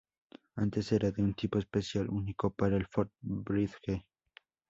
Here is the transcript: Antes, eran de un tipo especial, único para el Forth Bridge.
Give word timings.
Antes, 0.55 0.91
eran 0.93 1.13
de 1.13 1.21
un 1.21 1.35
tipo 1.35 1.59
especial, 1.59 2.09
único 2.09 2.49
para 2.49 2.75
el 2.75 2.87
Forth 2.87 3.13
Bridge. 3.19 4.03